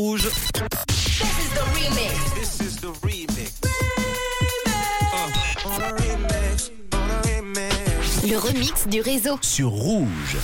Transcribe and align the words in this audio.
Rouge. 0.00 0.30
Le 8.28 8.36
remix 8.36 8.86
du 8.88 9.00
réseau. 9.00 9.38
Sur 9.40 9.70
Rouge. 9.70 10.36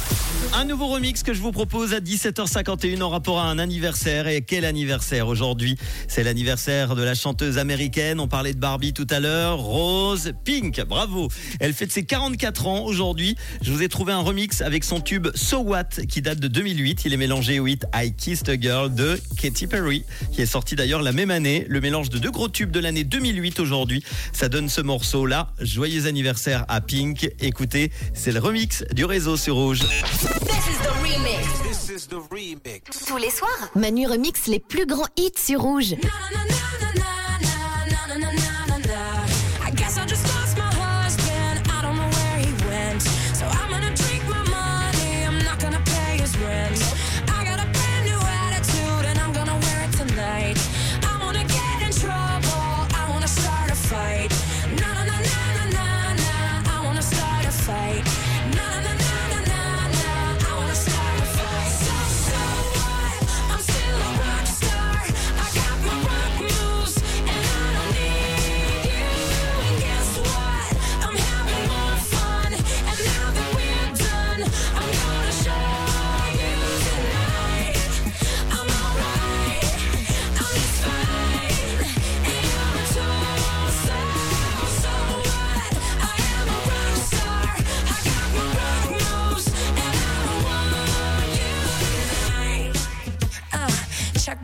Un 0.54 0.64
nouveau 0.64 0.86
remix 0.86 1.22
que 1.22 1.34
je 1.34 1.42
vous 1.42 1.52
propose 1.52 1.92
à 1.92 2.00
17h51 2.00 3.02
en 3.02 3.10
rapport 3.10 3.40
à 3.40 3.44
un 3.44 3.58
anniversaire. 3.58 4.26
Et 4.26 4.40
quel 4.40 4.64
anniversaire 4.64 5.28
aujourd'hui? 5.28 5.76
C'est 6.08 6.22
l'anniversaire 6.22 6.94
de 6.94 7.02
la 7.02 7.14
chanteuse 7.14 7.58
américaine. 7.58 8.20
On 8.20 8.28
parlait 8.28 8.54
de 8.54 8.58
Barbie 8.58 8.94
tout 8.94 9.06
à 9.10 9.20
l'heure. 9.20 9.58
Rose 9.58 10.32
Pink. 10.44 10.80
Bravo. 10.86 11.28
Elle 11.60 11.74
fête 11.74 11.92
ses 11.92 12.04
44 12.04 12.66
ans 12.68 12.84
aujourd'hui. 12.84 13.36
Je 13.60 13.70
vous 13.70 13.82
ai 13.82 13.88
trouvé 13.88 14.12
un 14.12 14.20
remix 14.20 14.62
avec 14.62 14.82
son 14.84 15.00
tube 15.00 15.28
So 15.34 15.58
What 15.58 16.06
qui 16.08 16.22
date 16.22 16.40
de 16.40 16.48
2008. 16.48 17.02
Il 17.04 17.12
est 17.12 17.18
mélangé 17.18 17.58
au 17.60 17.66
hit 17.66 17.84
I 17.94 18.14
Kissed 18.14 18.48
a 18.48 18.58
Girl 18.58 18.94
de 18.94 19.20
Katy 19.36 19.66
Perry 19.66 20.04
qui 20.32 20.40
est 20.40 20.46
sorti 20.46 20.74
d'ailleurs 20.74 21.02
la 21.02 21.12
même 21.12 21.30
année. 21.30 21.66
Le 21.68 21.82
mélange 21.82 22.08
de 22.08 22.18
deux 22.18 22.30
gros 22.30 22.48
tubes 22.48 22.70
de 22.70 22.80
l'année 22.80 23.04
2008 23.04 23.60
aujourd'hui. 23.60 24.02
Ça 24.32 24.48
donne 24.48 24.70
ce 24.70 24.80
morceau 24.80 25.26
là. 25.26 25.52
Joyeux 25.60 26.06
anniversaire 26.06 26.64
à 26.68 26.80
Pink. 26.80 27.28
Écoutez, 27.40 27.73
c'est 28.12 28.32
le 28.32 28.40
remix 28.40 28.84
du 28.92 29.04
réseau 29.04 29.36
sur 29.36 29.56
Rouge. 29.56 29.80
This 29.80 29.88
is 29.88 30.78
the 30.82 30.92
remix. 31.02 31.44
This 31.62 31.90
is 31.90 32.08
the 32.08 32.20
remix. 32.30 33.06
Tous 33.06 33.16
les 33.16 33.30
soirs, 33.30 33.70
Manu 33.74 34.06
remix 34.06 34.46
les 34.46 34.60
plus 34.60 34.86
grands 34.86 35.08
hits 35.16 35.32
sur 35.36 35.60
Rouge. 35.60 35.94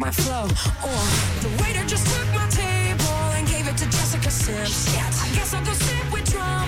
My 0.01 0.11
flow. 0.11 0.49
Uh, 0.83 1.43
the 1.43 1.63
waiter 1.63 1.85
just 1.87 2.07
took 2.07 2.27
my 2.35 2.49
table 2.49 3.21
and 3.37 3.47
gave 3.47 3.69
it 3.69 3.77
to 3.77 3.85
Jessica 3.85 4.31
Sims. 4.31 4.89
I 4.97 5.29
guess 5.35 5.53
I'll 5.53 5.65
go 5.65 5.75
sit 5.75 6.13
with 6.13 6.25
drum 6.33 6.60